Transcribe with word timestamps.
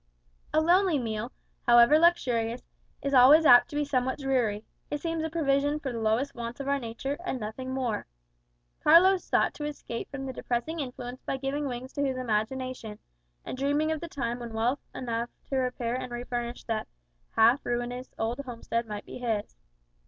A 0.51 0.59
lonely 0.59 0.97
meal, 0.97 1.31
however 1.67 1.99
luxurious, 1.99 2.63
is 3.03 3.13
always 3.13 3.45
apt 3.45 3.69
to 3.69 3.75
be 3.75 3.85
somewhat 3.85 4.17
dreary; 4.17 4.65
it 4.89 4.99
seems 4.99 5.23
a 5.23 5.29
provision 5.29 5.77
for 5.79 5.91
the 5.93 5.99
lowest 5.99 6.33
wants 6.33 6.59
of 6.59 6.67
our 6.67 6.79
nature, 6.79 7.17
and 7.23 7.39
nothing 7.39 7.71
more. 7.71 8.07
Carlos 8.83 9.23
sought 9.23 9.53
to 9.53 9.65
escape 9.65 10.09
from 10.09 10.25
the 10.25 10.33
depressing 10.33 10.79
influence 10.79 11.21
by 11.21 11.37
giving 11.37 11.67
wings 11.67 11.93
to 11.93 12.03
his 12.03 12.17
imagination, 12.17 12.97
and 13.45 13.59
dreaming 13.59 13.91
of 13.91 14.01
the 14.01 14.07
time 14.09 14.39
when 14.39 14.53
wealth 14.55 14.79
enough 14.95 15.29
to 15.49 15.57
repair 15.57 15.93
and 15.93 16.11
refurnish 16.11 16.63
that 16.63 16.87
half 17.35 17.63
ruinous 17.63 18.09
old 18.17 18.39
homestead 18.39 18.87
might 18.87 19.05
be 19.05 19.19
his. 19.19 19.55